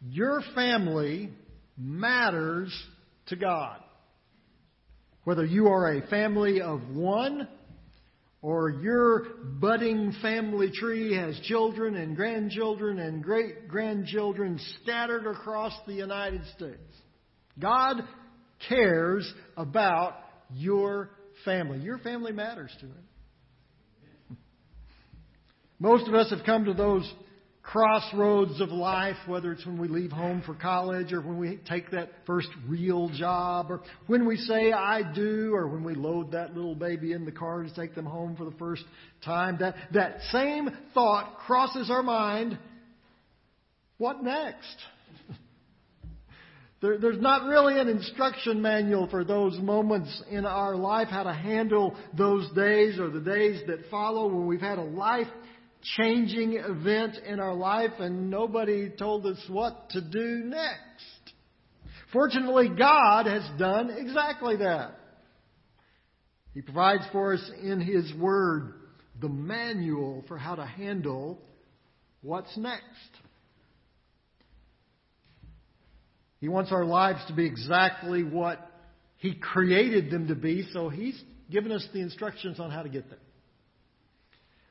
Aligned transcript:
Your 0.00 0.42
family 0.54 1.30
matters 1.76 2.72
to 3.26 3.36
God. 3.36 3.78
Whether 5.24 5.44
you 5.44 5.68
are 5.68 5.92
a 5.92 6.06
family 6.08 6.60
of 6.60 6.80
one 6.90 7.48
or 8.42 8.70
your 8.70 9.24
budding 9.60 10.14
family 10.22 10.70
tree 10.72 11.16
has 11.16 11.38
children 11.40 11.96
and 11.96 12.14
grandchildren 12.14 13.00
and 13.00 13.22
great 13.22 13.66
grandchildren 13.66 14.60
scattered 14.82 15.26
across 15.26 15.72
the 15.86 15.94
United 15.94 16.42
States. 16.56 16.78
God 17.58 17.96
cares 18.68 19.28
about 19.56 20.14
your 20.54 21.10
family. 21.44 21.78
Your 21.78 21.98
family 21.98 22.32
matters 22.32 22.70
to 22.80 22.86
Him. 22.86 24.38
Most 25.78 26.06
of 26.08 26.14
us 26.14 26.30
have 26.30 26.44
come 26.46 26.66
to 26.66 26.74
those 26.74 27.10
crossroads 27.66 28.60
of 28.60 28.70
life, 28.70 29.16
whether 29.26 29.50
it's 29.50 29.66
when 29.66 29.76
we 29.76 29.88
leave 29.88 30.12
home 30.12 30.40
for 30.46 30.54
college 30.54 31.12
or 31.12 31.20
when 31.20 31.36
we 31.36 31.58
take 31.68 31.90
that 31.90 32.10
first 32.24 32.48
real 32.68 33.08
job 33.08 33.70
or 33.70 33.80
when 34.06 34.24
we 34.24 34.36
say 34.36 34.70
I 34.70 35.02
do 35.12 35.52
or 35.52 35.66
when 35.66 35.82
we 35.82 35.94
load 35.94 36.30
that 36.30 36.54
little 36.54 36.76
baby 36.76 37.12
in 37.12 37.24
the 37.24 37.32
car 37.32 37.64
to 37.64 37.74
take 37.74 37.96
them 37.96 38.06
home 38.06 38.36
for 38.36 38.44
the 38.44 38.56
first 38.56 38.84
time. 39.24 39.56
That, 39.58 39.74
that 39.94 40.18
same 40.30 40.70
thought 40.94 41.38
crosses 41.44 41.90
our 41.90 42.04
mind. 42.04 42.56
What 43.98 44.22
next? 44.22 44.76
There, 46.82 46.98
there's 46.98 47.20
not 47.22 47.48
really 47.48 47.80
an 47.80 47.88
instruction 47.88 48.60
manual 48.60 49.08
for 49.08 49.24
those 49.24 49.58
moments 49.58 50.22
in 50.30 50.44
our 50.44 50.76
life, 50.76 51.08
how 51.08 51.22
to 51.22 51.32
handle 51.32 51.96
those 52.12 52.52
days 52.52 52.98
or 52.98 53.08
the 53.08 53.18
days 53.18 53.62
that 53.66 53.78
follow 53.90 54.26
when 54.26 54.46
we've 54.46 54.60
had 54.60 54.78
a 54.78 54.84
life 54.84 55.26
changing 55.96 56.54
event 56.54 57.16
in 57.26 57.40
our 57.40 57.54
life 57.54 57.92
and 57.98 58.30
nobody 58.30 58.90
told 58.90 59.26
us 59.26 59.38
what 59.48 59.90
to 59.90 60.00
do 60.00 60.42
next. 60.44 61.34
Fortunately, 62.12 62.68
God 62.68 63.26
has 63.26 63.42
done 63.58 63.90
exactly 63.90 64.56
that. 64.56 64.98
He 66.54 66.62
provides 66.62 67.04
for 67.12 67.34
us 67.34 67.50
in 67.62 67.80
His 67.80 68.12
Word 68.14 68.72
the 69.20 69.28
manual 69.28 70.24
for 70.26 70.38
how 70.38 70.54
to 70.54 70.64
handle 70.64 71.38
what's 72.22 72.56
next. 72.56 72.82
He 76.40 76.48
wants 76.48 76.72
our 76.72 76.84
lives 76.84 77.20
to 77.28 77.34
be 77.34 77.46
exactly 77.46 78.22
what 78.22 78.70
He 79.18 79.34
created 79.34 80.10
them 80.10 80.28
to 80.28 80.34
be, 80.34 80.66
so 80.72 80.88
He's 80.88 81.20
given 81.50 81.72
us 81.72 81.86
the 81.92 82.00
instructions 82.00 82.58
on 82.58 82.70
how 82.70 82.82
to 82.82 82.88
get 82.88 83.08
there. 83.10 83.18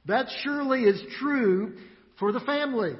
That 0.07 0.27
surely 0.43 0.83
is 0.83 1.01
true 1.19 1.73
for 2.19 2.31
the 2.31 2.39
family. 2.41 2.93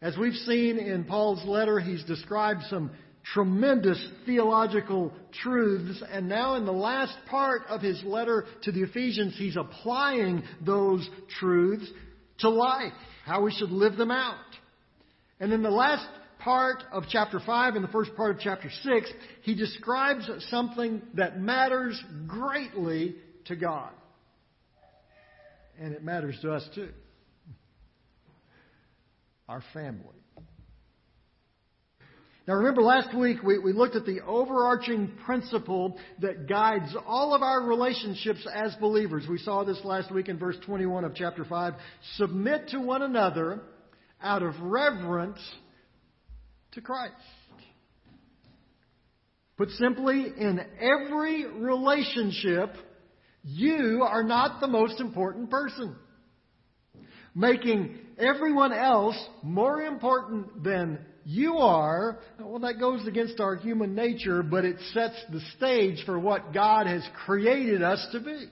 As 0.00 0.16
we've 0.16 0.34
seen 0.34 0.78
in 0.78 1.04
Paul's 1.04 1.44
letter, 1.44 1.78
he's 1.78 2.02
described 2.04 2.62
some 2.70 2.90
tremendous 3.34 4.02
theological 4.24 5.12
truths, 5.42 6.02
and 6.10 6.26
now 6.26 6.54
in 6.54 6.64
the 6.64 6.72
last 6.72 7.14
part 7.28 7.62
of 7.68 7.82
his 7.82 8.02
letter 8.02 8.46
to 8.62 8.72
the 8.72 8.82
Ephesians, 8.82 9.34
he's 9.36 9.56
applying 9.56 10.42
those 10.64 11.06
truths 11.38 11.86
to 12.38 12.48
life, 12.48 12.94
how 13.26 13.42
we 13.42 13.52
should 13.52 13.70
live 13.70 13.96
them 13.96 14.10
out. 14.10 14.36
And 15.38 15.52
in 15.52 15.62
the 15.62 15.70
last 15.70 16.06
part 16.38 16.82
of 16.92 17.04
chapter 17.10 17.38
5 17.38 17.74
and 17.74 17.84
the 17.84 17.88
first 17.88 18.16
part 18.16 18.34
of 18.34 18.40
chapter 18.40 18.70
6, 18.70 19.10
he 19.42 19.54
describes 19.54 20.30
something 20.48 21.02
that 21.14 21.38
matters 21.38 22.02
greatly 22.26 23.16
to 23.44 23.56
God 23.56 23.90
and 25.80 25.94
it 25.94 26.04
matters 26.04 26.38
to 26.42 26.52
us 26.52 26.68
too. 26.74 26.90
Our 29.48 29.64
family. 29.72 30.14
Now, 32.46 32.54
remember 32.56 32.82
last 32.82 33.16
week 33.16 33.42
we, 33.42 33.58
we 33.58 33.72
looked 33.72 33.96
at 33.96 34.06
the 34.06 34.20
overarching 34.22 35.12
principle 35.24 35.98
that 36.20 36.48
guides 36.48 36.94
all 37.06 37.34
of 37.34 37.42
our 37.42 37.62
relationships 37.62 38.46
as 38.52 38.74
believers. 38.80 39.24
We 39.28 39.38
saw 39.38 39.64
this 39.64 39.80
last 39.84 40.12
week 40.12 40.28
in 40.28 40.38
verse 40.38 40.56
21 40.64 41.04
of 41.04 41.14
chapter 41.14 41.44
5. 41.44 41.74
Submit 42.16 42.68
to 42.68 42.80
one 42.80 43.02
another 43.02 43.60
out 44.22 44.42
of 44.42 44.54
reverence 44.60 45.38
to 46.72 46.80
Christ. 46.80 47.14
Put 49.56 49.70
simply, 49.70 50.24
in 50.36 50.60
every 50.80 51.46
relationship, 51.46 52.74
you 53.42 54.02
are 54.02 54.22
not 54.22 54.60
the 54.60 54.66
most 54.66 55.00
important 55.00 55.50
person. 55.50 55.96
Making 57.34 57.98
everyone 58.18 58.72
else 58.72 59.16
more 59.42 59.82
important 59.82 60.62
than 60.64 60.98
you 61.24 61.58
are, 61.58 62.18
well, 62.38 62.58
that 62.60 62.80
goes 62.80 63.06
against 63.06 63.40
our 63.40 63.54
human 63.54 63.94
nature, 63.94 64.42
but 64.42 64.64
it 64.64 64.76
sets 64.92 65.16
the 65.30 65.40
stage 65.56 66.04
for 66.04 66.18
what 66.18 66.52
God 66.52 66.86
has 66.86 67.06
created 67.24 67.82
us 67.82 68.04
to 68.12 68.20
be. 68.20 68.46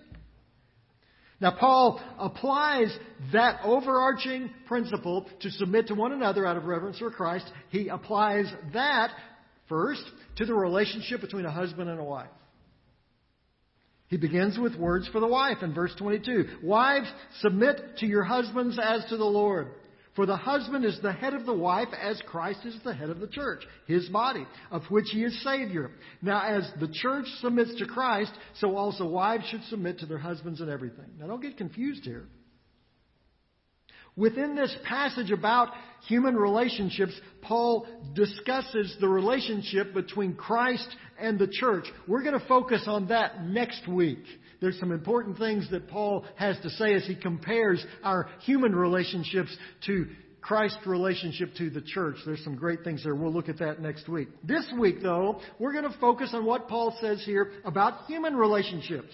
Now, 1.40 1.52
Paul 1.58 2.00
applies 2.18 2.96
that 3.32 3.60
overarching 3.64 4.50
principle 4.66 5.26
to 5.40 5.50
submit 5.50 5.86
to 5.88 5.94
one 5.94 6.12
another 6.12 6.44
out 6.44 6.56
of 6.56 6.64
reverence 6.64 6.98
for 6.98 7.10
Christ. 7.10 7.50
He 7.70 7.88
applies 7.88 8.52
that 8.72 9.10
first 9.68 10.02
to 10.36 10.46
the 10.46 10.54
relationship 10.54 11.20
between 11.20 11.44
a 11.44 11.50
husband 11.50 11.88
and 11.88 12.00
a 12.00 12.04
wife. 12.04 12.30
He 14.08 14.16
begins 14.16 14.58
with 14.58 14.74
words 14.76 15.06
for 15.08 15.20
the 15.20 15.26
wife 15.26 15.58
in 15.62 15.74
verse 15.74 15.94
22. 15.98 16.60
Wives, 16.62 17.10
submit 17.40 17.98
to 17.98 18.06
your 18.06 18.24
husbands 18.24 18.78
as 18.82 19.04
to 19.06 19.16
the 19.16 19.24
Lord. 19.24 19.68
For 20.16 20.26
the 20.26 20.36
husband 20.36 20.84
is 20.84 20.98
the 21.00 21.12
head 21.12 21.32
of 21.34 21.46
the 21.46 21.54
wife 21.54 21.88
as 22.02 22.20
Christ 22.26 22.60
is 22.64 22.76
the 22.82 22.92
head 22.92 23.08
of 23.08 23.20
the 23.20 23.28
church, 23.28 23.62
his 23.86 24.08
body, 24.08 24.46
of 24.72 24.82
which 24.88 25.10
he 25.12 25.22
is 25.22 25.44
Savior. 25.44 25.92
Now, 26.22 26.42
as 26.42 26.68
the 26.80 26.88
church 26.88 27.26
submits 27.40 27.76
to 27.76 27.86
Christ, 27.86 28.32
so 28.54 28.76
also 28.76 29.06
wives 29.06 29.44
should 29.48 29.62
submit 29.64 30.00
to 30.00 30.06
their 30.06 30.18
husbands 30.18 30.60
in 30.60 30.68
everything. 30.68 31.06
Now, 31.20 31.28
don't 31.28 31.40
get 31.40 31.56
confused 31.56 32.04
here. 32.04 32.26
Within 34.18 34.56
this 34.56 34.76
passage 34.84 35.30
about 35.30 35.68
human 36.08 36.34
relationships, 36.34 37.12
Paul 37.40 37.86
discusses 38.14 38.96
the 39.00 39.08
relationship 39.08 39.94
between 39.94 40.34
Christ 40.34 40.88
and 41.20 41.38
the 41.38 41.46
church. 41.46 41.84
We're 42.08 42.24
going 42.24 42.38
to 42.38 42.46
focus 42.48 42.82
on 42.88 43.08
that 43.08 43.44
next 43.44 43.86
week. 43.86 44.24
There's 44.60 44.78
some 44.80 44.90
important 44.90 45.38
things 45.38 45.70
that 45.70 45.86
Paul 45.86 46.24
has 46.34 46.58
to 46.62 46.70
say 46.70 46.94
as 46.94 47.06
he 47.06 47.14
compares 47.14 47.84
our 48.02 48.28
human 48.40 48.74
relationships 48.74 49.56
to 49.86 50.06
Christ's 50.40 50.84
relationship 50.84 51.54
to 51.58 51.70
the 51.70 51.82
church. 51.82 52.16
There's 52.26 52.42
some 52.42 52.56
great 52.56 52.82
things 52.82 53.04
there. 53.04 53.14
We'll 53.14 53.32
look 53.32 53.48
at 53.48 53.60
that 53.60 53.80
next 53.80 54.08
week. 54.08 54.28
This 54.42 54.68
week, 54.76 55.00
though, 55.00 55.40
we're 55.60 55.72
going 55.72 55.84
to 55.84 55.98
focus 56.00 56.30
on 56.32 56.44
what 56.44 56.66
Paul 56.66 56.96
says 57.00 57.22
here 57.24 57.52
about 57.64 58.06
human 58.06 58.34
relationships. 58.34 59.12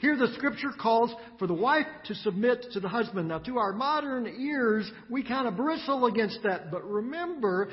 Here 0.00 0.16
the 0.16 0.32
scripture 0.34 0.70
calls 0.80 1.12
for 1.38 1.46
the 1.46 1.54
wife 1.54 1.86
to 2.06 2.14
submit 2.14 2.66
to 2.72 2.80
the 2.80 2.88
husband. 2.88 3.28
Now, 3.28 3.38
to 3.40 3.58
our 3.58 3.72
modern 3.72 4.26
ears, 4.26 4.90
we 5.10 5.22
kind 5.22 5.48
of 5.48 5.56
bristle 5.56 6.06
against 6.06 6.40
that. 6.44 6.70
But 6.70 6.84
remember, 6.84 7.68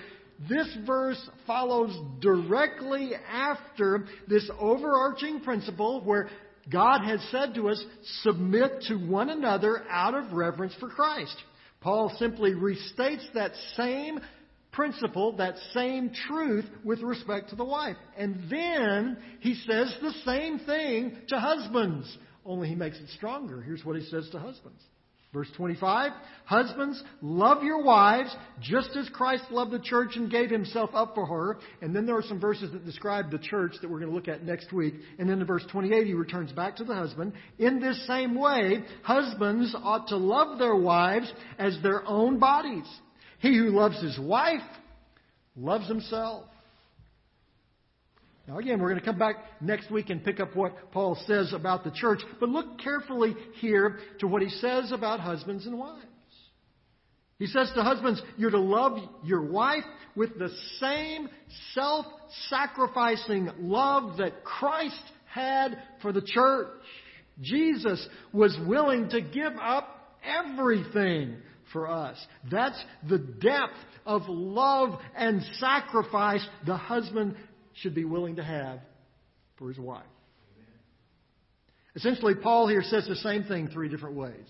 this 0.50 0.68
verse 0.86 1.30
follows 1.46 1.96
directly 2.20 3.12
after 3.32 4.06
this 4.28 4.50
overarching 4.60 5.42
principle 5.42 6.02
where 6.04 6.30
God 6.72 7.02
has 7.06 7.22
said 7.32 7.54
to 7.56 7.70
us, 7.70 7.84
submit 8.24 8.82
to 8.88 8.96
one 8.96 9.30
another 9.30 9.84
out 9.90 10.16
of 10.16 10.34
reverence 10.34 10.74
for 10.80 10.90
Christ. 10.90 11.36
Paul 11.82 12.12
simply 12.18 12.52
restates 12.52 13.32
that 13.36 13.52
same 13.78 14.20
principle, 14.76 15.38
that 15.38 15.56
same 15.74 16.12
truth 16.28 16.66
with 16.84 17.02
respect 17.02 17.50
to 17.50 17.56
the 17.56 17.66
wife. 17.66 17.98
And 18.18 18.44
then 18.50 19.18
he 19.40 19.56
says 19.56 19.96
the 20.02 20.14
same 20.26 20.60
thing 20.60 21.18
to 21.30 21.40
husbands, 21.40 22.18
only 22.46 22.68
he 22.68 22.76
makes 22.76 23.00
it 23.00 23.10
stronger. 23.10 23.62
Here's 23.62 23.84
what 23.84 23.96
he 23.96 24.06
says 24.06 24.30
to 24.32 24.40
husbands. 24.40 24.82
Verse 25.36 25.50
25, 25.58 26.14
Husbands, 26.46 27.04
love 27.22 27.62
your 27.62 27.84
wives 27.84 28.34
just 28.62 28.96
as 28.96 29.10
Christ 29.10 29.44
loved 29.52 29.72
the 29.72 29.80
church 29.80 30.12
and 30.16 30.32
gave 30.32 30.50
himself 30.50 30.92
up 30.94 31.14
for 31.14 31.26
her. 31.26 31.58
And 31.82 31.94
then 31.94 32.06
there 32.06 32.16
are 32.16 32.24
some 32.24 32.40
verses 32.40 32.72
that 32.72 32.86
describe 32.86 33.32
the 33.32 33.40
church 33.40 33.74
that 33.82 33.92
we're 33.92 34.00
going 34.00 34.12
to 34.12 34.16
look 34.16 34.30
at 34.30 34.46
next 34.46 34.72
week. 34.72 34.94
And 35.20 35.30
then 35.30 35.42
in 35.42 35.46
verse 35.46 35.66
28, 35.70 36.08
he 36.08 36.14
returns 36.14 36.54
back 36.54 36.78
to 36.78 36.86
the 36.86 36.96
husband. 36.96 37.34
In 37.60 37.82
this 37.82 38.08
same 38.08 38.34
way, 38.34 38.86
husbands 39.04 39.76
ought 39.84 40.08
to 40.08 40.16
love 40.16 40.58
their 40.58 40.76
wives 40.76 41.30
as 41.60 41.78
their 41.84 42.08
own 42.08 42.40
bodies. 42.40 42.88
He 43.46 43.56
who 43.56 43.70
loves 43.70 44.02
his 44.02 44.18
wife 44.18 44.64
loves 45.56 45.88
himself. 45.88 46.46
Now, 48.48 48.58
again, 48.58 48.80
we're 48.82 48.90
going 48.90 49.00
to 49.00 49.06
come 49.06 49.20
back 49.20 49.36
next 49.62 49.92
week 49.92 50.10
and 50.10 50.24
pick 50.24 50.40
up 50.40 50.56
what 50.56 50.92
Paul 50.92 51.16
says 51.28 51.54
about 51.54 51.84
the 51.84 51.92
church, 51.92 52.22
but 52.40 52.50
look 52.50 52.80
carefully 52.80 53.36
here 53.60 54.00
to 54.20 54.26
what 54.26 54.42
he 54.42 54.50
says 54.50 54.92
about 54.92 55.20
husbands 55.20 55.68
and 55.68 55.78
wives. 55.78 56.02
He 57.38 57.46
says 57.46 57.72
to 57.76 57.84
husbands, 57.84 58.20
you're 58.36 58.50
to 58.50 58.60
love 58.60 58.98
your 59.24 59.44
wife 59.44 59.84
with 60.16 60.40
the 60.40 60.50
same 60.80 61.30
self 61.76 62.08
sacrificing 62.50 63.52
love 63.60 64.18
that 64.18 64.44
Christ 64.44 65.04
had 65.32 65.78
for 66.02 66.12
the 66.12 66.24
church. 66.26 66.70
Jesus 67.42 68.08
was 68.34 68.58
willing 68.66 69.10
to 69.10 69.22
give 69.22 69.54
up 69.62 70.18
everything 70.24 71.36
for 71.72 71.88
us. 71.88 72.18
That's 72.52 72.82
the 73.08 73.18
depth 73.18 73.74
of 74.06 74.24
love 74.28 75.00
and 75.16 75.42
sacrifice 75.60 76.46
the 76.66 76.78
husband 76.78 77.36
should 77.82 77.96
be 77.96 78.06
willing 78.06 78.38
to 78.38 78.44
have 78.44 78.80
for 79.58 79.70
his 79.70 79.78
wife. 79.78 80.04
Essentially, 81.96 82.36
Paul 82.36 82.68
here 82.68 82.84
says 82.84 83.08
the 83.08 83.16
same 83.16 83.44
thing 83.44 83.70
three 83.70 83.90
different 83.90 84.16
ways. 84.16 84.46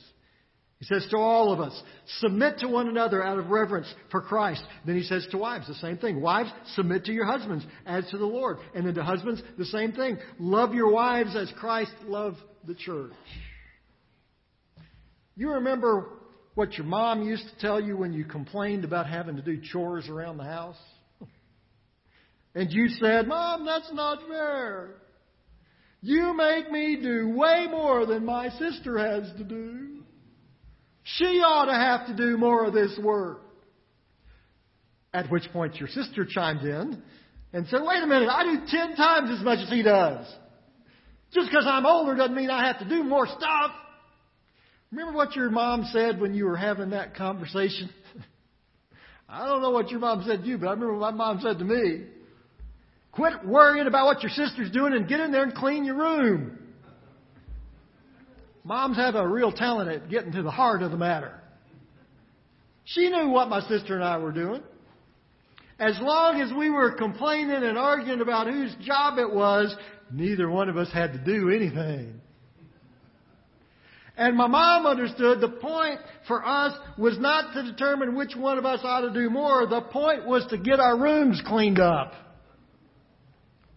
He 0.80 0.86
says 0.86 1.08
to 1.12 1.18
all 1.18 1.54
of 1.54 1.62
us, 1.62 1.82
submit 2.20 2.60
to 2.60 2.68
one 2.68 2.90
another 2.90 3.24
out 3.24 3.40
of 3.40 3.50
reverence 3.50 3.92
for 4.12 4.22
Christ. 4.22 4.64
Then 4.86 4.98
he 4.98 5.04
says 5.04 5.26
to 5.32 5.38
wives, 5.38 5.68
the 5.68 5.76
same 5.76 5.98
thing. 5.98 6.22
Wives, 6.22 6.52
submit 6.76 7.06
to 7.06 7.14
your 7.14 7.26
husbands 7.26 7.66
as 7.86 8.06
to 8.10 8.18
the 8.18 8.26
Lord. 8.26 8.58
And 8.74 8.86
then 8.86 8.94
to 8.96 9.04
husbands, 9.04 9.42
the 9.58 9.66
same 9.66 9.94
thing. 9.94 10.18
Love 10.38 10.74
your 10.74 10.92
wives 10.92 11.36
as 11.36 11.52
Christ 11.58 11.94
loved 12.04 12.38
the 12.68 12.76
church. 12.76 13.14
You 15.38 15.54
remember 15.54 16.10
what 16.56 16.74
your 16.78 16.86
mom 16.86 17.22
used 17.22 17.48
to 17.50 17.60
tell 17.60 17.80
you 17.80 17.98
when 17.98 18.14
you 18.14 18.26
complained 18.26 18.86
about 18.86 19.08
having 19.08 19.36
to 19.36 19.42
do 19.42 19.62
chores 19.62 20.10
around 20.10 20.38
the 20.38 20.46
house? 20.46 20.78
And 22.56 22.72
you 22.72 22.88
said, 22.88 23.28
Mom, 23.28 23.66
that's 23.66 23.92
not 23.94 24.20
fair. 24.30 24.92
You 26.02 26.34
make 26.36 26.72
me 26.72 26.98
do 27.02 27.30
way 27.30 27.68
more 27.70 28.06
than 28.06 28.26
my 28.26 28.50
sister 28.50 28.98
has 28.98 29.30
to 29.38 29.44
do. 29.44 30.04
She 31.04 31.26
ought 31.26 31.66
to 31.66 31.74
have 31.74 32.08
to 32.08 32.16
do 32.16 32.38
more 32.38 32.66
of 32.66 32.74
this 32.74 32.98
work. 33.04 33.42
At 35.14 35.30
which 35.30 35.44
point 35.52 35.76
your 35.76 35.90
sister 35.90 36.26
chimed 36.26 36.62
in 36.62 37.02
and 37.54 37.68
said, 37.68 37.82
Wait 37.84 38.02
a 38.02 38.08
minute, 38.08 38.30
I 38.30 38.44
do 38.44 38.66
ten 38.68 38.96
times 38.96 39.32
as 39.32 39.44
much 39.44 39.60
as 39.60 39.70
he 39.70 39.84
does. 39.84 40.26
Just 41.34 41.50
because 41.50 41.66
I'm 41.68 41.86
older 41.86 42.16
doesn't 42.16 42.36
mean 42.36 42.50
I 42.50 42.68
have 42.68 42.80
to 42.80 42.88
do 42.88 43.04
more 43.04 43.28
stuff. 43.28 43.72
Remember 44.92 45.14
what 45.14 45.36
your 45.36 45.50
mom 45.50 45.86
said 45.92 46.20
when 46.20 46.34
you 46.34 46.46
were 46.46 46.58
having 46.58 46.92
that 46.92 47.16
conversation? 47.16 47.90
I 49.30 49.46
don't 49.48 49.62
know 49.62 49.72
what 49.72 49.90
your 49.90 50.00
mom 50.00 50.24
said 50.26 50.42
to 50.42 50.48
you, 50.48 50.58
but 50.58 50.68
I 50.68 50.72
remember 50.72 50.98
what 50.98 51.14
my 51.16 51.34
mom 51.34 51.42
said 51.42 51.60
to 51.60 51.66
me. 51.66 52.06
Quit 53.12 53.46
worrying 53.46 53.88
about 53.88 54.06
what 54.06 54.22
your 54.22 54.30
sister's 54.30 54.72
doing 54.72 54.94
and 54.94 55.08
get 55.08 55.20
in 55.20 55.32
there 55.32 55.44
and 55.44 55.56
clean 55.56 55.86
your 55.86 55.96
room. 55.96 56.60
Moms 58.64 58.98
have 58.98 59.16
a 59.16 59.28
real 59.28 59.52
talent 59.52 59.90
at 59.90 60.10
getting 60.10 60.32
to 60.34 60.42
the 60.42 60.52
heart 60.52 60.82
of 60.82 60.92
the 60.92 60.98
matter. 60.98 61.40
She 62.84 63.10
knew 63.10 63.30
what 63.30 63.48
my 63.48 63.62
sister 63.62 63.96
and 63.96 64.04
I 64.04 64.18
were 64.18 64.32
doing. 64.32 64.62
As 65.80 65.98
long 66.02 66.40
as 66.40 66.52
we 66.54 66.70
were 66.70 66.92
complaining 66.92 67.64
and 67.64 67.78
arguing 67.78 68.22
about 68.22 68.48
whose 68.48 68.74
job 68.82 69.18
it 69.18 69.32
was, 69.32 69.76
neither 70.12 70.50
one 70.50 70.70
of 70.70 70.78
us 70.78 70.92
had 70.92 71.14
to 71.14 71.20
do 71.20 71.50
anything. 71.50 72.22
And 74.18 74.38
my 74.38 74.48
mom 74.48 74.86
understood 74.86 75.42
the 75.42 75.50
point 75.50 76.00
for 76.28 76.46
us 76.46 76.74
was 76.98 77.20
not 77.20 77.54
to 77.54 77.64
determine 77.64 78.16
which 78.16 78.36
one 78.36 78.58
of 78.58 78.66
us 78.66 78.80
ought 78.84 79.02
to 79.02 79.12
do 79.12 79.30
more. 79.30 79.68
The 79.68 79.82
point 79.82 80.26
was 80.26 80.46
to 80.52 80.58
get 80.58 80.80
our 80.80 80.98
rooms 80.98 81.42
cleaned 81.46 81.80
up. 81.80 82.14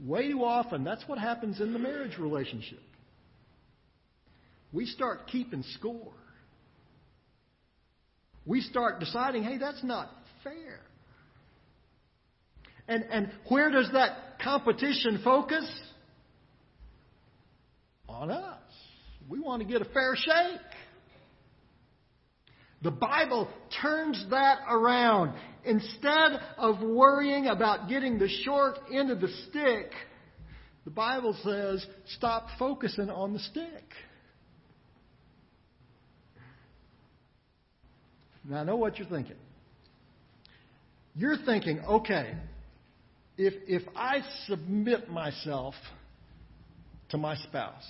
Way 0.00 0.30
too 0.30 0.44
often, 0.44 0.84
that's 0.84 1.02
what 1.08 1.18
happens 1.18 1.60
in 1.60 1.72
the 1.72 1.78
marriage 1.78 2.18
relationship 2.18 2.78
we 4.72 4.86
start 4.86 5.26
keeping 5.28 5.62
score. 5.74 6.12
We 8.44 8.60
start 8.60 9.00
deciding, 9.00 9.42
hey, 9.42 9.58
that's 9.58 9.82
not 9.84 10.10
fair. 10.42 10.80
And, 12.86 13.04
and 13.10 13.30
where 13.48 13.70
does 13.70 13.90
that 13.92 14.38
competition 14.42 15.20
focus? 15.22 15.68
On 18.08 18.30
us. 18.30 18.58
We 19.28 19.40
want 19.40 19.62
to 19.62 19.68
get 19.68 19.82
a 19.82 19.84
fair 19.86 20.14
shake. 20.16 20.60
The 22.82 22.90
Bible 22.90 23.48
turns 23.82 24.24
that 24.30 24.58
around. 24.70 25.34
Instead 25.64 26.40
of 26.56 26.80
worrying 26.80 27.46
about 27.46 27.88
getting 27.88 28.18
the 28.18 28.28
short 28.44 28.78
end 28.92 29.10
of 29.10 29.20
the 29.20 29.28
stick, 29.48 29.90
the 30.84 30.90
Bible 30.90 31.36
says 31.42 31.84
stop 32.16 32.46
focusing 32.58 33.10
on 33.10 33.32
the 33.32 33.40
stick. 33.40 33.92
Now, 38.48 38.60
I 38.60 38.64
know 38.64 38.76
what 38.76 38.98
you're 38.98 39.08
thinking. 39.08 39.36
You're 41.14 41.36
thinking, 41.44 41.80
okay, 41.80 42.34
if, 43.36 43.52
if 43.66 43.82
I 43.94 44.22
submit 44.46 45.10
myself 45.10 45.74
to 47.10 47.18
my 47.18 47.36
spouse, 47.36 47.84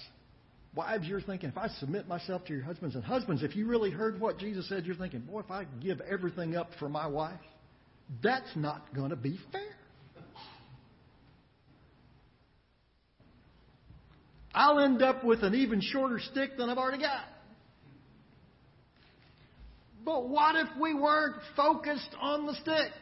wives, 0.79 1.09
you're 1.09 1.21
thinking, 1.21 1.49
if 1.49 1.59
I 1.59 1.67
submit 1.81 2.07
myself 2.07 2.45
to 2.45 2.53
your 2.53 2.63
husbands, 2.63 2.95
and 2.95 3.03
husbands, 3.03 3.43
if 3.43 3.57
you 3.57 3.67
really 3.67 3.91
heard 3.91 4.21
what 4.21 4.39
Jesus 4.39 4.69
said, 4.69 4.87
you're 4.87 4.95
thinking, 4.95 5.23
boy, 5.23 5.41
if 5.41 5.51
I 5.51 5.67
give 5.83 6.01
everything 6.01 6.55
up 6.55 6.71
for 6.79 6.89
my 6.89 7.09
wife, 7.09 7.41
that's 8.23 8.49
not 8.55 8.95
going 8.95 9.11
to 9.11 9.17
be 9.17 9.41
fair. 9.51 9.61
I'll 14.55 14.79
end 14.79 15.03
up 15.03 15.25
with 15.25 15.43
an 15.43 15.57
even 15.57 15.81
shorter 15.81 16.21
stick 16.21 16.57
than 16.57 16.71
I've 16.71 16.79
already 16.79 17.03
got. 17.03 17.25
But 20.05 20.29
what 20.29 20.55
if 20.55 20.69
we 20.81 20.95
weren't 20.95 21.43
focused 21.57 22.15
on 22.21 22.47
the 22.47 22.55
stick? 22.55 22.93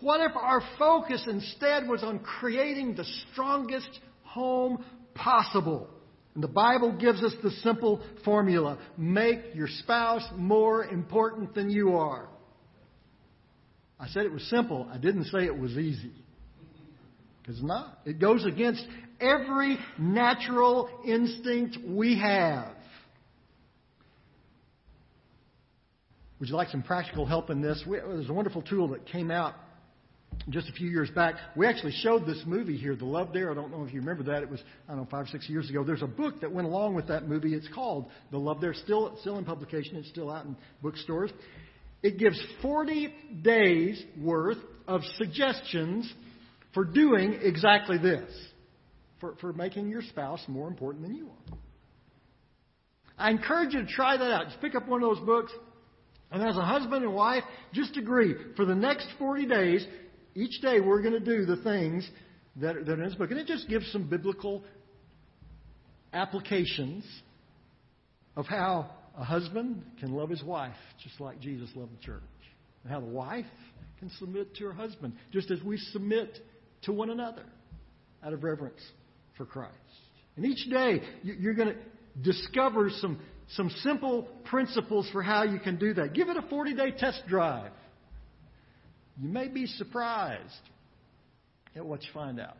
What 0.00 0.20
if 0.20 0.36
our 0.36 0.62
focus 0.78 1.26
instead 1.28 1.88
was 1.88 2.04
on 2.04 2.20
creating 2.20 2.94
the 2.94 3.04
strongest 3.32 3.98
home 4.22 4.84
possible? 5.16 5.88
And 6.34 6.44
the 6.44 6.48
Bible 6.48 6.92
gives 6.92 7.22
us 7.22 7.32
the 7.42 7.50
simple 7.62 8.02
formula 8.24 8.78
make 8.96 9.40
your 9.54 9.68
spouse 9.68 10.26
more 10.36 10.84
important 10.84 11.54
than 11.54 11.70
you 11.70 11.96
are. 11.96 12.28
I 13.98 14.08
said 14.08 14.24
it 14.24 14.32
was 14.32 14.48
simple, 14.48 14.88
I 14.92 14.98
didn't 14.98 15.24
say 15.24 15.44
it 15.44 15.58
was 15.58 15.72
easy. 15.72 16.12
It's 17.48 17.62
not. 17.62 17.98
It 18.04 18.20
goes 18.20 18.46
against 18.46 18.84
every 19.20 19.76
natural 19.98 20.88
instinct 21.04 21.78
we 21.86 22.18
have. 22.18 22.74
Would 26.38 26.48
you 26.48 26.54
like 26.54 26.68
some 26.68 26.82
practical 26.82 27.26
help 27.26 27.50
in 27.50 27.60
this? 27.60 27.82
We, 27.86 27.98
there's 27.98 28.30
a 28.30 28.32
wonderful 28.32 28.62
tool 28.62 28.88
that 28.88 29.04
came 29.06 29.30
out 29.30 29.54
just 30.48 30.68
a 30.68 30.72
few 30.72 30.88
years 30.88 31.10
back. 31.10 31.34
We 31.56 31.66
actually 31.66 31.92
showed 32.02 32.26
this 32.26 32.42
movie 32.46 32.76
here, 32.76 32.96
The 32.96 33.04
Love 33.04 33.32
Dare. 33.32 33.50
I 33.50 33.54
don't 33.54 33.70
know 33.70 33.84
if 33.84 33.92
you 33.92 34.00
remember 34.00 34.22
that. 34.24 34.42
It 34.42 34.50
was, 34.50 34.60
I 34.88 34.92
don't 34.92 35.02
know, 35.02 35.08
five, 35.10 35.24
or 35.24 35.28
six 35.28 35.48
years 35.48 35.68
ago. 35.68 35.84
There's 35.84 36.02
a 36.02 36.06
book 36.06 36.40
that 36.40 36.50
went 36.50 36.66
along 36.66 36.94
with 36.94 37.08
that 37.08 37.28
movie. 37.28 37.54
It's 37.54 37.68
called 37.74 38.06
The 38.30 38.38
Love 38.38 38.60
Dare. 38.60 38.74
Still, 38.74 39.16
still 39.20 39.38
in 39.38 39.44
publication. 39.44 39.96
It's 39.96 40.08
still 40.08 40.30
out 40.30 40.46
in 40.46 40.56
bookstores. 40.82 41.30
It 42.02 42.18
gives 42.18 42.40
40 42.62 43.12
days 43.42 44.02
worth 44.18 44.58
of 44.88 45.02
suggestions 45.18 46.10
for 46.72 46.84
doing 46.84 47.38
exactly 47.42 47.98
this. 47.98 48.30
For, 49.20 49.34
for 49.42 49.52
making 49.52 49.90
your 49.90 50.00
spouse 50.00 50.42
more 50.48 50.66
important 50.66 51.04
than 51.04 51.14
you 51.14 51.26
are. 51.26 51.58
I 53.18 53.30
encourage 53.30 53.74
you 53.74 53.82
to 53.82 53.86
try 53.86 54.16
that 54.16 54.30
out. 54.30 54.46
Just 54.46 54.62
pick 54.62 54.74
up 54.74 54.88
one 54.88 55.02
of 55.02 55.14
those 55.14 55.26
books, 55.26 55.52
and 56.30 56.42
as 56.42 56.56
a 56.56 56.64
husband 56.64 57.04
and 57.04 57.12
wife, 57.12 57.44
just 57.74 57.98
agree 57.98 58.34
for 58.56 58.64
the 58.64 58.74
next 58.74 59.06
40 59.18 59.44
days, 59.44 59.86
each 60.34 60.60
day 60.60 60.80
we're 60.80 61.02
going 61.02 61.12
to 61.12 61.20
do 61.20 61.44
the 61.44 61.62
things 61.62 62.08
that 62.56 62.76
are, 62.76 62.84
that 62.84 62.92
are 62.92 63.02
in 63.02 63.08
this 63.08 63.14
book. 63.14 63.30
And 63.30 63.40
it 63.40 63.46
just 63.46 63.68
gives 63.68 63.90
some 63.92 64.08
biblical 64.08 64.62
applications 66.12 67.04
of 68.36 68.46
how 68.46 68.90
a 69.16 69.24
husband 69.24 69.82
can 69.98 70.12
love 70.12 70.30
his 70.30 70.42
wife 70.42 70.76
just 71.02 71.20
like 71.20 71.40
Jesus 71.40 71.68
loved 71.74 71.92
the 71.92 72.02
church. 72.04 72.22
And 72.82 72.92
how 72.92 73.00
the 73.00 73.06
wife 73.06 73.46
can 73.98 74.10
submit 74.18 74.54
to 74.56 74.64
her 74.64 74.72
husband 74.72 75.14
just 75.32 75.50
as 75.50 75.62
we 75.62 75.76
submit 75.76 76.38
to 76.82 76.92
one 76.92 77.10
another 77.10 77.44
out 78.24 78.32
of 78.32 78.42
reverence 78.42 78.80
for 79.36 79.44
Christ. 79.44 79.74
And 80.36 80.46
each 80.46 80.70
day 80.70 81.02
you're 81.22 81.54
going 81.54 81.74
to 81.74 81.76
discover 82.22 82.90
some 83.00 83.20
some 83.56 83.70
simple 83.82 84.28
principles 84.44 85.08
for 85.10 85.22
how 85.22 85.42
you 85.42 85.58
can 85.58 85.76
do 85.76 85.92
that. 85.94 86.12
Give 86.14 86.28
it 86.28 86.36
a 86.36 86.42
40 86.42 86.74
day 86.74 86.92
test 86.92 87.22
drive. 87.28 87.72
You 89.20 89.28
may 89.28 89.48
be 89.48 89.66
surprised 89.66 90.42
at 91.76 91.84
what 91.84 92.02
you 92.02 92.08
find 92.14 92.40
out. 92.40 92.56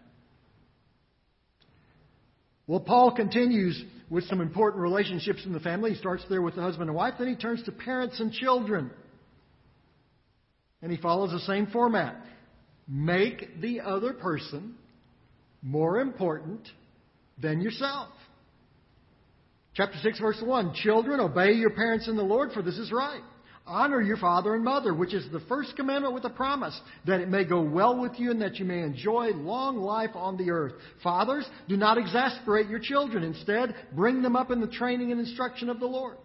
Well, 2.67 2.81
Paul 2.81 3.13
continues 3.17 3.83
with 4.11 4.25
some 4.25 4.41
important 4.41 4.83
relationships 4.83 5.45
in 5.45 5.53
the 5.53 5.61
family. 5.61 5.91
He 5.91 5.97
starts 5.97 6.25
there 6.29 6.43
with 6.43 6.55
the 6.55 6.63
husband 6.63 6.89
and 6.89 6.97
wife, 6.97 7.15
then 7.19 7.29
he 7.29 7.35
turns 7.35 7.63
to 7.65 7.73
parents 7.73 8.21
and 8.21 8.33
children. 8.33 8.91
And 10.83 10.93
he 10.93 10.99
follows 10.99 11.33
the 11.33 11.41
same 11.41 11.67
format. 11.67 12.17
Make 12.87 13.61
the 13.61 13.81
other 13.81 14.13
person 14.13 14.75
more 15.63 15.99
important 15.99 16.69
than 17.41 17.61
yourself. 17.61 18.09
Chapter 19.75 19.99
6, 20.03 20.21
verse 20.21 20.43
1 20.43 20.75
Children, 20.75 21.21
obey 21.21 21.53
your 21.53 21.71
parents 21.71 22.09
in 22.09 22.17
the 22.17 22.23
Lord, 22.23 22.53
for 22.53 22.63
this 22.63 22.77
is 22.77 22.93
right. 22.93 23.23
Honor 23.71 24.01
your 24.01 24.17
father 24.17 24.57
and 24.57 24.65
mother, 24.65 24.93
which 24.93 25.15
is 25.15 25.31
the 25.31 25.39
first 25.49 25.77
commandment 25.77 26.13
with 26.13 26.25
a 26.25 26.31
promise, 26.31 26.79
that 27.07 27.21
it 27.21 27.29
may 27.29 27.45
go 27.45 27.63
well 27.63 28.01
with 28.01 28.19
you 28.19 28.33
and 28.33 28.43
that 28.43 28.57
you 28.57 28.65
may 28.65 28.83
enjoy 28.83 29.29
long 29.29 29.77
life 29.77 30.11
on 30.15 30.37
the 30.37 30.51
earth. 30.51 30.73
Fathers, 31.05 31.49
do 31.69 31.77
not 31.77 31.97
exasperate 31.97 32.69
your 32.69 32.81
children. 32.81 33.23
Instead, 33.23 33.77
bring 33.95 34.23
them 34.23 34.35
up 34.35 34.51
in 34.51 34.61
the 34.61 34.67
training 34.67 35.13
and 35.13 35.21
instruction 35.21 35.69
of 35.69 35.79
the 35.79 35.87
Lord. 35.87 36.17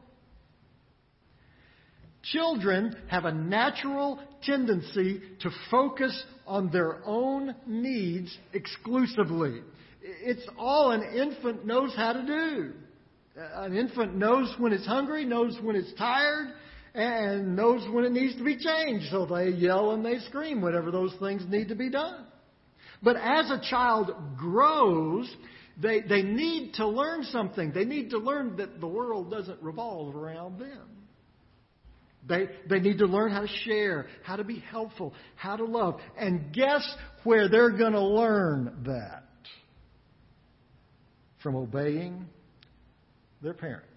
Children 2.23 2.95
have 3.09 3.25
a 3.25 3.31
natural 3.31 4.19
tendency 4.41 5.21
to 5.41 5.51
focus 5.69 6.25
on 6.47 6.71
their 6.71 7.05
own 7.05 7.53
needs 7.67 8.35
exclusively. 8.53 9.61
It's 10.01 10.47
all 10.57 10.89
an 10.89 11.03
infant 11.15 11.63
knows 11.63 11.93
how 11.95 12.13
to 12.13 12.25
do. 12.25 12.73
An 13.37 13.77
infant 13.77 14.15
knows 14.15 14.51
when 14.57 14.73
it's 14.73 14.87
hungry, 14.87 15.25
knows 15.25 15.59
when 15.61 15.75
it's 15.75 15.93
tired, 15.93 16.47
and 17.35 17.55
knows 17.55 17.87
when 17.93 18.05
it 18.05 18.11
needs 18.11 18.35
to 18.37 18.43
be 18.43 18.57
changed. 18.57 19.07
So 19.11 19.25
they 19.25 19.49
yell 19.49 19.91
and 19.91 20.05
they 20.05 20.19
scream 20.19 20.61
whenever 20.61 20.91
those 20.91 21.13
things 21.19 21.43
need 21.47 21.69
to 21.69 21.75
be 21.75 21.89
done. 21.89 22.25
But 23.03 23.17
as 23.17 23.51
a 23.51 23.61
child 23.69 24.11
grows, 24.37 25.33
they, 25.81 26.01
they 26.01 26.23
need 26.23 26.73
to 26.75 26.87
learn 26.87 27.23
something. 27.23 27.71
They 27.71 27.85
need 27.85 28.09
to 28.11 28.17
learn 28.17 28.55
that 28.57 28.79
the 28.79 28.87
world 28.87 29.29
doesn't 29.29 29.61
revolve 29.61 30.15
around 30.15 30.59
them. 30.59 30.95
They, 32.27 32.47
they 32.67 32.79
need 32.79 32.97
to 32.99 33.05
learn 33.05 33.31
how 33.31 33.41
to 33.41 33.47
share, 33.65 34.07
how 34.23 34.35
to 34.37 34.43
be 34.43 34.59
helpful, 34.59 35.13
how 35.35 35.57
to 35.57 35.65
love. 35.65 35.99
And 36.17 36.51
guess 36.53 36.83
where 37.23 37.47
they're 37.49 37.77
going 37.77 37.93
to 37.93 38.01
learn 38.01 38.83
that? 38.85 39.23
From 41.43 41.55
obeying 41.55 42.25
their 43.43 43.53
parents. 43.53 43.94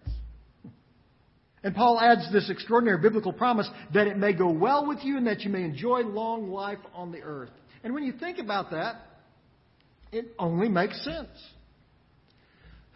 And 1.62 1.74
Paul 1.74 2.00
adds 2.00 2.32
this 2.32 2.50
extraordinary 2.50 3.00
biblical 3.00 3.32
promise 3.32 3.68
that 3.92 4.06
it 4.06 4.16
may 4.16 4.32
go 4.32 4.50
well 4.50 4.86
with 4.86 4.98
you 5.02 5.16
and 5.16 5.26
that 5.26 5.40
you 5.40 5.50
may 5.50 5.62
enjoy 5.62 6.00
long 6.00 6.50
life 6.50 6.78
on 6.94 7.10
the 7.12 7.20
earth. 7.22 7.50
And 7.82 7.94
when 7.94 8.04
you 8.04 8.12
think 8.12 8.38
about 8.38 8.70
that, 8.70 8.96
it 10.12 10.26
only 10.38 10.68
makes 10.68 11.02
sense. 11.04 11.28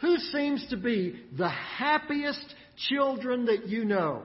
Who 0.01 0.17
seems 0.17 0.67
to 0.71 0.77
be 0.77 1.21
the 1.37 1.49
happiest 1.49 2.55
children 2.89 3.47
that 3.47 3.69
you 3.69 3.85
know? 3.85 4.23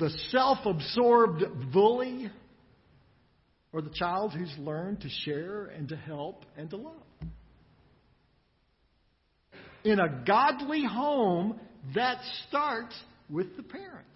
the 0.00 0.10
self 0.30 0.58
absorbed 0.64 1.44
bully 1.72 2.30
or 3.72 3.82
the 3.82 3.90
child 3.90 4.32
who's 4.32 4.52
learned 4.58 5.02
to 5.02 5.08
share 5.24 5.66
and 5.66 5.88
to 5.90 5.96
help 5.96 6.44
and 6.56 6.70
to 6.70 6.76
love. 6.76 6.94
In 9.84 10.00
a 10.00 10.24
godly 10.26 10.84
home, 10.84 11.60
that 11.94 12.18
starts 12.48 12.94
with 13.28 13.56
the 13.56 13.62
parents. 13.62 14.08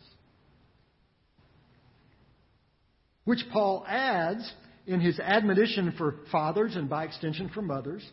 Which 3.25 3.45
Paul 3.53 3.85
adds 3.89 4.53
in 4.87 5.01
his 5.01 5.19
admonition 5.19 5.95
for 5.97 6.17
fathers 6.31 6.77
and 6.77 6.89
by 6.91 7.05
extension 7.05 7.51
for 7.55 7.63
mothers 7.63 8.05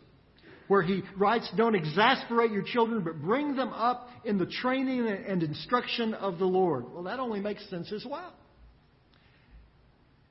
where 0.68 0.82
he 0.82 1.02
writes, 1.18 1.50
Don't 1.56 1.74
exasperate 1.74 2.50
your 2.50 2.62
children, 2.62 3.02
but 3.04 3.20
bring 3.20 3.56
them 3.56 3.68
up 3.70 4.08
in 4.24 4.38
the 4.38 4.46
training 4.46 5.06
and 5.06 5.42
instruction 5.42 6.14
of 6.14 6.38
the 6.38 6.46
Lord. 6.46 6.90
Well, 6.90 7.02
that 7.02 7.20
only 7.20 7.40
makes 7.40 7.68
sense 7.68 7.92
as 7.92 8.06
well. 8.08 8.32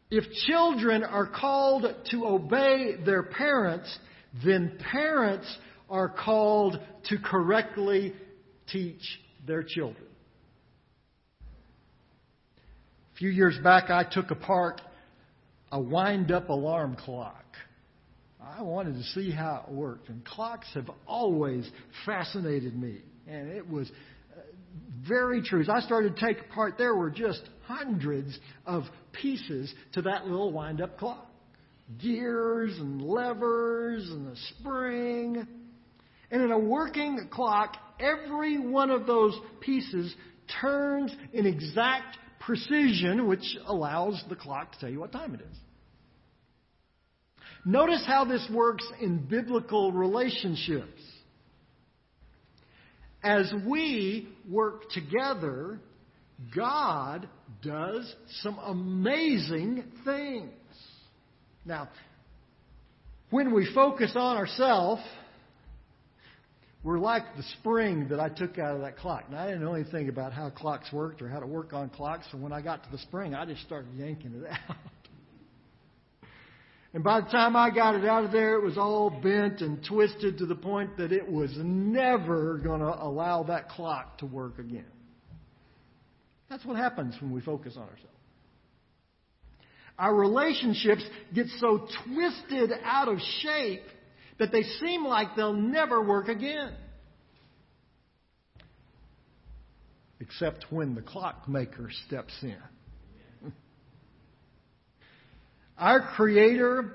If 0.09 0.25
children 0.47 1.03
are 1.03 1.27
called 1.27 1.85
to 2.11 2.25
obey 2.25 2.95
their 3.05 3.23
parents, 3.23 3.97
then 4.43 4.77
parents 4.91 5.45
are 5.89 6.09
called 6.09 6.79
to 7.09 7.17
correctly 7.19 8.13
teach 8.71 9.01
their 9.45 9.63
children. 9.63 10.05
A 13.13 13.17
few 13.17 13.29
years 13.29 13.57
back, 13.63 13.89
I 13.89 14.03
took 14.03 14.31
apart 14.31 14.81
a 15.71 15.79
wind 15.79 16.31
up 16.31 16.49
alarm 16.49 16.95
clock. 16.95 17.45
I 18.41 18.61
wanted 18.63 18.95
to 18.95 19.03
see 19.03 19.31
how 19.31 19.65
it 19.67 19.73
worked. 19.73 20.09
And 20.09 20.25
clocks 20.25 20.67
have 20.73 20.89
always 21.07 21.69
fascinated 22.05 22.75
me. 22.75 22.99
And 23.27 23.49
it 23.49 23.69
was 23.69 23.89
uh, 24.35 24.41
very 25.07 25.41
true. 25.43 25.61
As 25.61 25.69
I 25.69 25.79
started 25.81 26.15
to 26.15 26.25
take 26.25 26.39
apart, 26.41 26.75
there 26.77 26.95
were 26.95 27.11
just 27.11 27.41
hundreds 27.65 28.37
of 28.65 28.83
pieces 29.13 29.73
to 29.93 30.01
that 30.03 30.25
little 30.25 30.51
wind 30.51 30.81
up 30.81 30.97
clock 30.97 31.27
gears 31.99 32.77
and 32.77 33.01
levers 33.01 34.09
and 34.09 34.27
a 34.27 34.39
spring. 34.59 35.47
And 36.31 36.41
in 36.41 36.51
a 36.51 36.59
working 36.59 37.27
clock, 37.29 37.75
every 38.01 38.59
one 38.59 38.89
of 38.89 39.05
those 39.05 39.37
pieces 39.59 40.13
turns 40.59 41.15
in 41.33 41.45
exact 41.45 42.17
precision, 42.39 43.27
which 43.27 43.57
allows 43.65 44.21
the 44.29 44.35
clock 44.35 44.71
to 44.73 44.79
tell 44.79 44.89
you 44.89 44.99
what 44.99 45.11
time 45.11 45.33
it 45.35 45.41
is. 45.41 45.57
Notice 47.63 48.03
how 48.07 48.25
this 48.25 48.45
works 48.51 48.85
in 48.99 49.19
biblical 49.19 49.91
relationships. 49.91 51.01
As 53.23 53.53
we 53.67 54.27
work 54.49 54.89
together, 54.89 55.79
God 56.55 57.29
does 57.61 58.15
some 58.41 58.57
amazing 58.57 59.83
things. 60.03 60.51
Now, 61.63 61.89
when 63.29 63.53
we 63.53 63.71
focus 63.75 64.13
on 64.15 64.37
ourselves, 64.37 65.03
we're 66.83 66.99
like 66.99 67.23
the 67.37 67.43
spring 67.59 68.07
that 68.09 68.19
I 68.19 68.29
took 68.29 68.57
out 68.57 68.75
of 68.75 68.81
that 68.81 68.97
clock. 68.97 69.29
Now, 69.29 69.43
I 69.43 69.47
didn't 69.47 69.63
know 69.63 69.75
anything 69.75 70.09
about 70.09 70.33
how 70.33 70.49
clocks 70.49 70.91
worked 70.91 71.21
or 71.21 71.29
how 71.29 71.39
to 71.39 71.45
work 71.45 71.73
on 71.73 71.89
clocks, 71.89 72.25
so 72.31 72.37
when 72.37 72.51
I 72.51 72.61
got 72.61 72.83
to 72.83 72.91
the 72.91 72.97
spring, 72.97 73.35
I 73.35 73.45
just 73.45 73.61
started 73.61 73.93
yanking 73.95 74.33
it 74.33 74.49
out. 74.69 74.77
And 76.93 77.03
by 77.03 77.21
the 77.21 77.27
time 77.27 77.55
I 77.55 77.69
got 77.69 77.95
it 77.95 78.05
out 78.05 78.25
of 78.25 78.31
there, 78.31 78.55
it 78.55 78.63
was 78.63 78.77
all 78.77 79.09
bent 79.09 79.61
and 79.61 79.83
twisted 79.85 80.39
to 80.39 80.45
the 80.45 80.55
point 80.55 80.97
that 80.97 81.13
it 81.13 81.29
was 81.29 81.51
never 81.55 82.57
going 82.57 82.81
to 82.81 83.03
allow 83.03 83.43
that 83.43 83.69
clock 83.69 84.17
to 84.17 84.25
work 84.25 84.59
again. 84.59 84.85
That's 86.49 86.65
what 86.65 86.75
happens 86.75 87.15
when 87.21 87.31
we 87.31 87.39
focus 87.39 87.75
on 87.77 87.83
ourselves. 87.83 88.07
Our 89.97 90.13
relationships 90.13 91.03
get 91.33 91.47
so 91.59 91.87
twisted 92.05 92.71
out 92.83 93.07
of 93.07 93.19
shape 93.39 93.83
that 94.41 94.51
they 94.51 94.63
seem 94.63 95.05
like 95.05 95.35
they'll 95.35 95.53
never 95.53 96.01
work 96.03 96.27
again. 96.27 96.73
Except 100.19 100.65
when 100.71 100.95
the 100.95 101.03
clockmaker 101.03 101.91
steps 102.07 102.33
in. 102.41 102.57
Our 105.77 106.01
Creator 106.15 106.91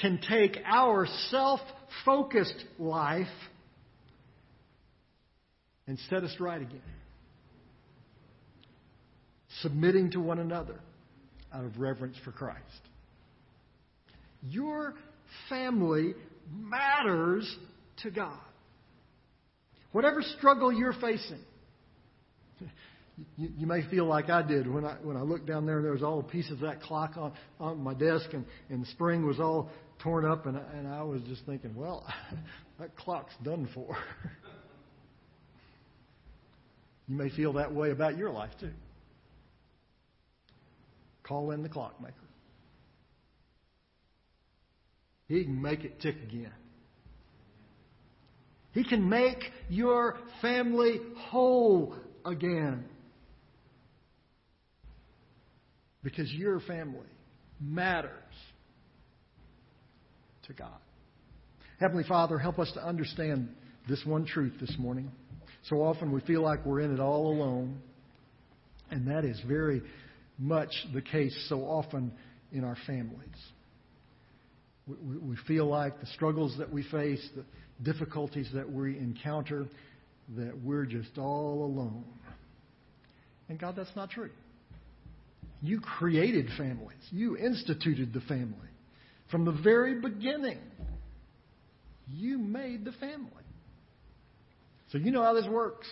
can 0.00 0.20
take 0.26 0.56
our 0.64 1.06
self 1.28 1.60
focused 2.06 2.64
life 2.78 3.26
and 5.86 5.98
set 6.08 6.24
us 6.24 6.34
right 6.40 6.62
again. 6.62 6.80
Submitting 9.60 10.12
to 10.12 10.20
one 10.20 10.38
another 10.38 10.80
out 11.52 11.66
of 11.66 11.78
reverence 11.78 12.16
for 12.24 12.32
Christ. 12.32 12.62
Your 14.42 14.94
family 15.50 16.14
matters 16.52 17.56
to 18.02 18.10
God. 18.10 18.38
Whatever 19.92 20.22
struggle 20.22 20.72
you're 20.72 20.94
facing, 20.94 21.40
you, 23.36 23.50
you, 23.58 23.66
may 23.66 23.88
feel 23.88 24.04
like 24.04 24.28
I 24.28 24.42
did 24.42 24.70
when 24.70 24.84
I 24.84 24.96
when 25.02 25.16
I 25.16 25.22
looked 25.22 25.46
down 25.46 25.64
there. 25.64 25.80
There 25.80 25.92
was 25.92 26.02
all 26.02 26.22
pieces 26.22 26.52
of 26.52 26.60
that 26.60 26.82
clock 26.82 27.16
on 27.16 27.32
on 27.58 27.80
my 27.80 27.94
desk, 27.94 28.26
and 28.32 28.44
and 28.68 28.82
the 28.82 28.86
spring 28.88 29.26
was 29.26 29.40
all 29.40 29.70
torn 30.00 30.26
up, 30.26 30.46
and 30.46 30.58
and 30.74 30.86
I 30.86 31.02
was 31.02 31.22
just 31.22 31.46
thinking, 31.46 31.74
well, 31.74 32.06
that 32.78 32.94
clock's 32.96 33.34
done 33.42 33.68
for. 33.72 33.96
you 37.08 37.16
may 37.16 37.30
feel 37.30 37.54
that 37.54 37.72
way 37.72 37.90
about 37.90 38.18
your 38.18 38.30
life 38.30 38.52
too. 38.60 38.72
Call 41.22 41.52
in 41.52 41.62
the 41.62 41.68
clockmaker. 41.68 42.14
He 45.28 45.44
can 45.44 45.60
make 45.60 45.84
it 45.84 46.00
tick 46.00 46.16
again. 46.22 46.52
He 48.72 48.84
can 48.84 49.08
make 49.08 49.42
your 49.68 50.16
family 50.40 51.00
whole 51.16 51.96
again. 52.24 52.84
because 56.06 56.32
your 56.32 56.60
family 56.60 57.00
matters 57.60 58.12
to 60.46 60.52
God. 60.52 60.78
Heavenly 61.80 62.04
Father, 62.04 62.38
help 62.38 62.60
us 62.60 62.70
to 62.74 62.86
understand 62.86 63.48
this 63.88 64.06
one 64.06 64.24
truth 64.24 64.52
this 64.60 64.72
morning. 64.78 65.10
So 65.68 65.82
often 65.82 66.12
we 66.12 66.20
feel 66.20 66.42
like 66.42 66.64
we're 66.64 66.78
in 66.78 66.94
it 66.94 67.00
all 67.00 67.26
alone, 67.26 67.80
and 68.88 69.08
that 69.08 69.24
is 69.24 69.40
very 69.48 69.82
much 70.38 70.70
the 70.94 71.02
case 71.02 71.36
so 71.48 71.62
often 71.62 72.12
in 72.52 72.62
our 72.62 72.76
families. 72.86 73.26
We, 74.86 75.16
we 75.18 75.36
feel 75.48 75.66
like 75.66 76.00
the 76.00 76.06
struggles 76.06 76.56
that 76.58 76.72
we 76.72 76.82
face, 76.84 77.26
the 77.34 77.44
difficulties 77.82 78.48
that 78.54 78.70
we 78.70 78.96
encounter, 78.96 79.66
that 80.36 80.52
we're 80.62 80.86
just 80.86 81.18
all 81.18 81.64
alone. 81.64 82.04
And 83.48 83.58
God, 83.58 83.74
that's 83.76 83.94
not 83.94 84.10
true. 84.10 84.30
You 85.62 85.80
created 85.80 86.48
families. 86.56 86.98
You 87.10 87.36
instituted 87.36 88.12
the 88.12 88.20
family. 88.20 88.54
From 89.30 89.44
the 89.44 89.52
very 89.52 90.00
beginning, 90.00 90.58
you 92.12 92.38
made 92.38 92.84
the 92.84 92.92
family. 92.92 93.30
So 94.92 94.98
you 94.98 95.10
know 95.10 95.22
how 95.22 95.34
this 95.34 95.46
works. 95.48 95.86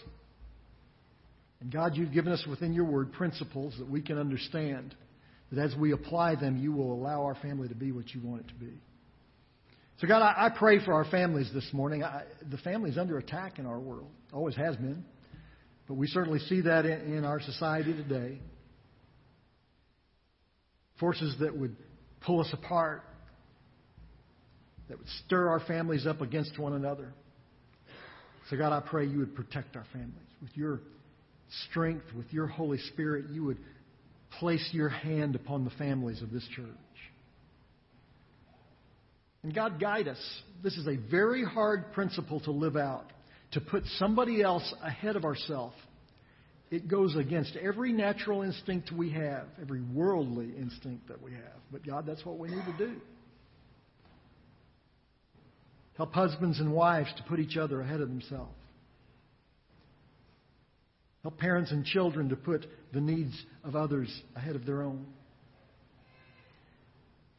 And 1.61 1.73
God, 1.73 1.97
you've 1.97 2.13
given 2.13 2.33
us 2.33 2.45
within 2.49 2.73
your 2.73 2.85
word 2.85 3.13
principles 3.13 3.75
that 3.79 3.89
we 3.89 4.03
can 4.03 4.19
understand, 4.19 4.95
that 5.55 5.63
as 5.63 5.75
we 5.77 5.93
apply 5.93 6.35
them, 6.35 6.57
you 6.57 6.73
will 6.73 6.93
allow 6.93 7.23
our 7.23 7.35
family 7.37 7.69
to 7.69 7.75
be 7.75 7.93
what 7.93 8.15
you 8.15 8.21
want 8.23 8.43
it 8.43 8.49
to 8.49 8.55
be. 8.55 8.73
So, 10.01 10.09
God, 10.09 10.23
I, 10.23 10.47
I 10.47 10.49
pray 10.51 10.85
for 10.85 10.93
our 10.93 11.05
families 11.05 11.51
this 11.55 11.69
morning. 11.73 12.03
I, 12.03 12.25
the 12.51 12.87
is 12.87 12.99
under 12.99 13.19
attack 13.19 13.59
in 13.59 13.67
our 13.67 13.79
world, 13.79 14.11
always 14.33 14.57
has 14.57 14.77
been. 14.77 15.05
But 15.87 15.95
we 15.95 16.07
certainly 16.07 16.41
see 16.41 16.63
that 16.63 16.85
in, 16.85 17.15
in 17.15 17.25
our 17.25 17.41
society 17.41 17.93
today. 17.93 18.41
Forces 20.99 21.37
that 21.41 21.57
would 21.57 21.77
pull 22.23 22.41
us 22.41 22.49
apart, 22.53 23.03
that 24.89 24.99
would 24.99 25.09
stir 25.27 25.49
our 25.49 25.61
families 25.61 26.07
up 26.07 26.21
against 26.21 26.59
one 26.59 26.73
another. 26.73 27.13
So, 28.51 28.57
God, 28.57 28.73
I 28.73 28.81
pray 28.81 29.07
you 29.07 29.19
would 29.19 29.35
protect 29.35 29.77
our 29.77 29.87
families 29.93 30.13
with 30.43 30.51
your 30.55 30.81
strength, 31.71 32.05
with 32.17 32.27
your 32.33 32.47
Holy 32.47 32.79
Spirit. 32.79 33.27
You 33.31 33.45
would 33.45 33.59
place 34.39 34.67
your 34.73 34.89
hand 34.89 35.35
upon 35.35 35.65
the 35.65 35.71
families 35.71 36.23
of 36.23 36.31
this 36.31 36.47
church. 36.55 36.67
And 39.43 39.55
God, 39.55 39.79
guide 39.79 40.09
us. 40.09 40.43
This 40.63 40.77
is 40.77 40.87
a 40.87 40.97
very 41.11 41.45
hard 41.45 41.93
principle 41.93 42.41
to 42.41 42.51
live 42.51 42.77
out, 42.77 43.13
to 43.53 43.61
put 43.61 43.85
somebody 43.99 44.43
else 44.43 44.75
ahead 44.83 45.17
of 45.17 45.25
ourselves. 45.25 45.77
It 46.71 46.89
goes 46.89 47.15
against 47.15 47.55
every 47.57 47.93
natural 47.93 48.43
instinct 48.43 48.91
we 48.91 49.11
have, 49.11 49.47
every 49.61 49.83
worldly 49.83 50.51
instinct 50.59 51.09
that 51.09 51.23
we 51.23 51.33
have. 51.33 51.61
But 51.71 51.87
God, 51.87 52.07
that's 52.07 52.25
what 52.25 52.39
we 52.39 52.49
need 52.49 52.65
to 52.65 52.77
do. 52.79 52.97
Help 55.97 56.13
husbands 56.13 56.59
and 56.59 56.73
wives 56.73 57.13
to 57.17 57.23
put 57.25 57.39
each 57.39 57.57
other 57.57 57.81
ahead 57.81 58.01
of 58.01 58.09
themselves. 58.09 58.55
Help 61.25 61.39
parents 61.39 61.73
and 61.73 61.87
children 61.87 62.29
to 62.29 62.37
put 62.37 62.67
the 62.93 63.01
needs 63.01 63.35
of 63.65 63.75
others 63.75 64.09
ahead 64.37 64.55
of 64.55 64.67
their 64.67 64.83
own. 64.83 65.07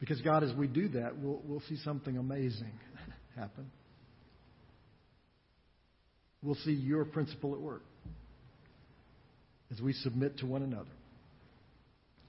Because, 0.00 0.20
God, 0.22 0.42
as 0.42 0.52
we 0.54 0.66
do 0.66 0.88
that, 0.88 1.16
we'll, 1.16 1.40
we'll 1.44 1.62
see 1.68 1.76
something 1.84 2.18
amazing 2.18 2.72
happen. 3.36 3.70
We'll 6.42 6.56
see 6.56 6.72
your 6.72 7.04
principle 7.04 7.54
at 7.54 7.60
work 7.60 7.84
as 9.70 9.80
we 9.80 9.92
submit 9.92 10.38
to 10.38 10.46
one 10.46 10.62
another 10.62 10.90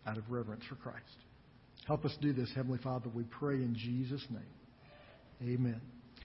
out 0.06 0.18
of 0.18 0.30
reverence 0.30 0.64
for 0.70 0.76
Christ. 0.76 1.02
Help 1.88 2.06
us 2.06 2.16
do 2.22 2.34
this, 2.34 2.52
Heavenly 2.56 2.80
Father, 2.84 3.10
we 3.14 3.24
pray 3.24 3.56
in 3.56 3.76
Jesus' 3.76 4.26
name. 4.30 5.54
Amen. 5.56 5.82